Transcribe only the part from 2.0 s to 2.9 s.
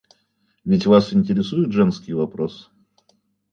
вопрос?